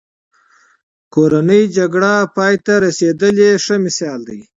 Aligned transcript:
د 1.03 1.03
کورنۍ 1.13 1.61
جګړې 1.77 2.15
پای 2.35 2.55
ته 2.65 2.73
رسېدل 2.85 3.35
یې 3.45 3.51
ښه 3.63 3.75
مثال 3.85 4.19
دی. 4.29 4.39